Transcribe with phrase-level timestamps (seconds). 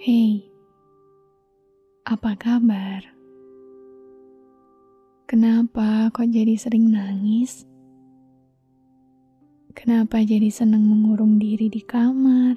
[0.00, 0.48] Hey,
[2.08, 3.04] apa kabar?
[5.28, 7.68] Kenapa kok jadi sering nangis?
[9.76, 12.56] Kenapa jadi senang mengurung diri di kamar?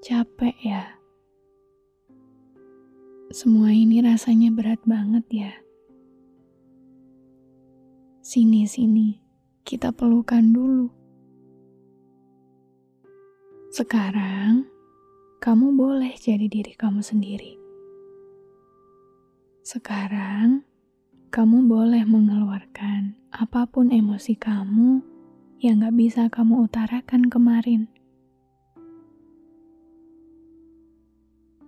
[0.00, 0.88] Capek ya?
[3.36, 5.52] Semua ini rasanya berat banget ya.
[8.24, 9.20] Sini, sini,
[9.68, 10.95] kita pelukan dulu.
[13.76, 14.64] Sekarang,
[15.36, 17.60] kamu boleh jadi diri kamu sendiri.
[19.60, 20.64] Sekarang,
[21.28, 25.04] kamu boleh mengeluarkan apa pun emosi kamu
[25.60, 27.84] yang gak bisa kamu utarakan kemarin.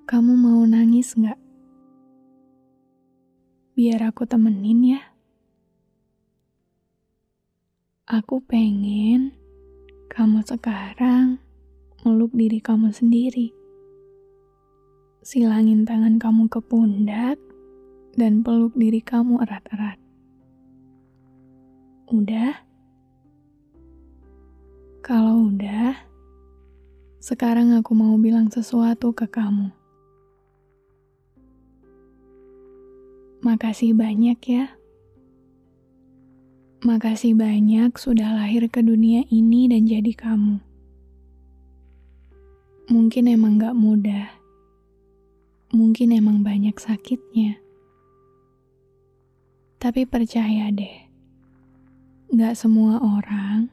[0.08, 1.36] Kamu mau nangis gak?
[3.76, 5.02] Biar aku temenin ya.
[8.08, 9.36] Aku pengen
[10.08, 11.44] kamu sekarang
[12.06, 13.50] meluk diri kamu sendiri.
[15.19, 17.38] Silangin tangan kamu ke pundak
[18.14, 19.98] dan peluk diri kamu erat-erat.
[22.14, 22.54] Udah?
[25.03, 25.98] Kalau udah,
[27.19, 29.75] sekarang aku mau bilang sesuatu ke kamu.
[33.42, 34.65] Makasih banyak ya.
[36.86, 40.67] Makasih banyak sudah lahir ke dunia ini dan jadi kamu
[42.88, 44.32] mungkin emang gak mudah.
[45.76, 47.60] Mungkin emang banyak sakitnya.
[49.76, 50.97] Tapi percaya deh,
[52.32, 53.69] gak semua orang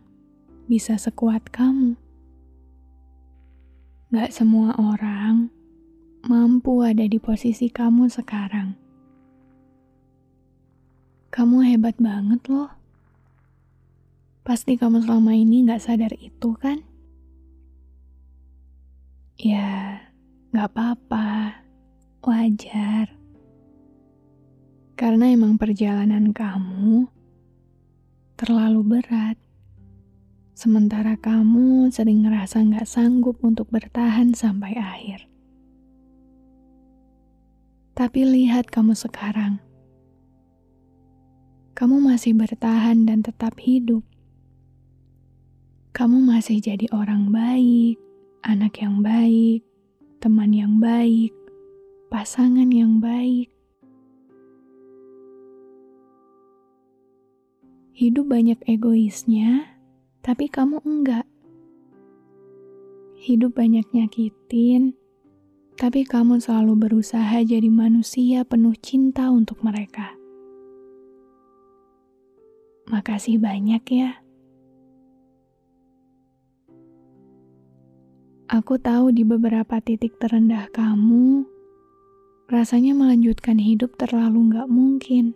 [0.68, 1.96] bisa sekuat kamu.
[4.12, 5.48] Gak semua orang
[6.28, 8.76] mampu ada di posisi kamu sekarang.
[11.32, 12.72] Kamu hebat banget loh.
[14.44, 16.84] Pasti kamu selama ini gak sadar itu kan?
[19.36, 20.00] Ya,
[20.56, 21.60] gak apa-apa.
[22.24, 23.12] Wajar.
[24.96, 27.12] Karena emang perjalanan kamu
[28.40, 29.36] terlalu berat.
[30.56, 35.28] Sementara kamu sering ngerasa gak sanggup untuk bertahan sampai akhir.
[37.92, 39.60] Tapi lihat kamu sekarang.
[41.76, 44.08] Kamu masih bertahan dan tetap hidup.
[45.92, 48.00] Kamu masih jadi orang baik,
[48.46, 49.66] anak yang baik,
[50.22, 51.34] teman yang baik,
[52.14, 53.50] pasangan yang baik.
[57.98, 59.66] Hidup banyak egoisnya,
[60.22, 61.26] tapi kamu enggak.
[63.18, 64.94] Hidup banyak nyakitin,
[65.74, 70.14] tapi kamu selalu berusaha jadi manusia penuh cinta untuk mereka.
[72.94, 74.25] Makasih banyak ya.
[78.46, 81.50] Aku tahu di beberapa titik terendah kamu,
[82.46, 85.34] rasanya melanjutkan hidup terlalu gak mungkin.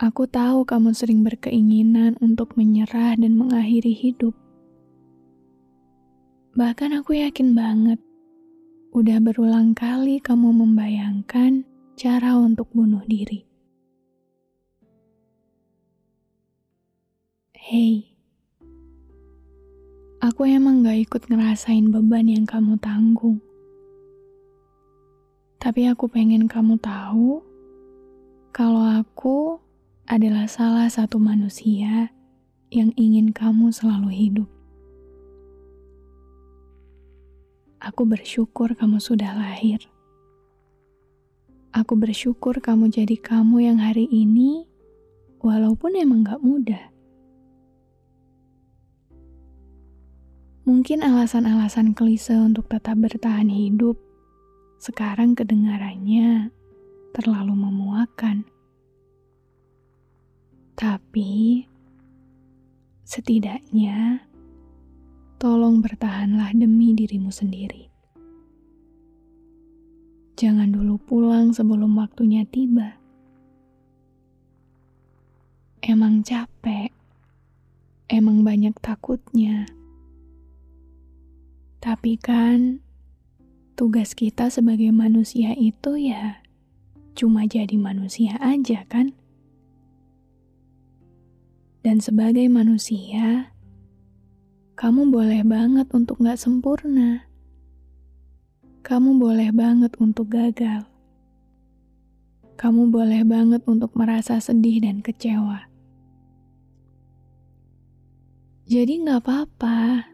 [0.00, 4.32] Aku tahu kamu sering berkeinginan untuk menyerah dan mengakhiri hidup.
[6.56, 8.00] Bahkan aku yakin banget,
[8.96, 11.68] udah berulang kali kamu membayangkan
[12.00, 13.44] cara untuk bunuh diri.
[17.60, 18.11] Hei,
[20.22, 23.42] Aku emang gak ikut ngerasain beban yang kamu tanggung.
[25.58, 27.42] Tapi aku pengen kamu tahu
[28.54, 29.58] kalau aku
[30.06, 32.14] adalah salah satu manusia
[32.70, 34.48] yang ingin kamu selalu hidup.
[37.82, 39.90] Aku bersyukur kamu sudah lahir.
[41.74, 44.70] Aku bersyukur kamu jadi kamu yang hari ini
[45.42, 46.91] walaupun emang gak mudah.
[50.62, 53.98] Mungkin alasan-alasan klise untuk tetap bertahan hidup
[54.78, 56.54] sekarang kedengarannya
[57.10, 58.46] terlalu memuakan.
[60.78, 61.66] Tapi
[63.02, 64.22] setidaknya
[65.42, 67.90] tolong bertahanlah demi dirimu sendiri.
[70.38, 73.02] Jangan dulu pulang sebelum waktunya tiba.
[75.82, 76.94] Emang capek,
[78.06, 79.81] emang banyak takutnya.
[81.82, 82.78] Tapi kan,
[83.74, 86.38] tugas kita sebagai manusia itu ya
[87.18, 89.10] cuma jadi manusia aja kan?
[91.82, 93.50] Dan sebagai manusia,
[94.78, 97.26] kamu boleh banget untuk gak sempurna.
[98.86, 100.86] Kamu boleh banget untuk gagal.
[102.54, 105.66] Kamu boleh banget untuk merasa sedih dan kecewa.
[108.70, 110.11] Jadi gak apa-apa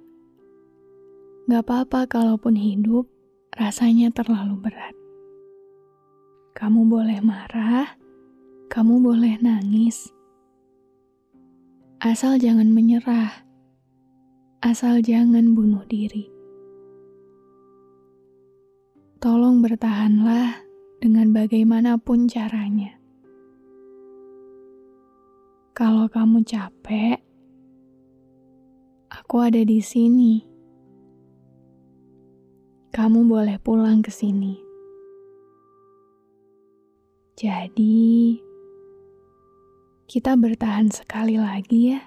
[1.48, 3.08] Gak apa-apa kalaupun hidup
[3.56, 4.92] rasanya terlalu berat.
[6.52, 7.88] Kamu boleh marah,
[8.68, 10.12] kamu boleh nangis.
[12.04, 13.48] Asal jangan menyerah,
[14.60, 16.28] asal jangan bunuh diri.
[19.16, 20.52] Tolong bertahanlah
[21.00, 22.92] dengan bagaimanapun caranya.
[25.72, 27.16] Kalau kamu capek,
[29.08, 30.57] aku ada di sini
[32.98, 34.58] kamu boleh pulang ke sini.
[37.38, 38.34] Jadi,
[40.10, 42.02] kita bertahan sekali lagi ya.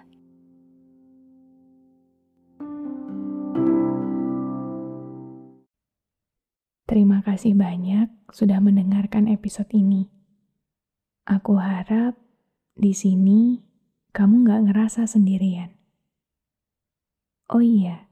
[6.83, 10.11] Terima kasih banyak sudah mendengarkan episode ini.
[11.23, 12.19] Aku harap
[12.75, 13.63] di sini
[14.11, 15.71] kamu gak ngerasa sendirian.
[17.47, 18.11] Oh iya,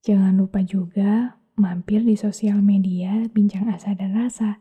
[0.00, 4.60] jangan lupa juga mampir di sosial media Bincang Asa dan Rasa.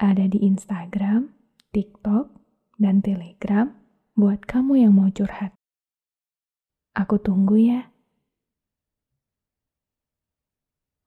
[0.00, 1.36] Ada di Instagram,
[1.76, 2.32] TikTok,
[2.80, 3.68] dan Telegram
[4.16, 5.52] buat kamu yang mau curhat.
[6.96, 7.92] Aku tunggu ya.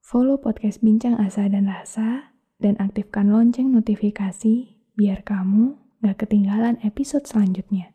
[0.06, 7.26] Follow podcast Bincang Asa dan Rasa dan aktifkan lonceng notifikasi biar kamu gak ketinggalan episode
[7.26, 7.95] selanjutnya.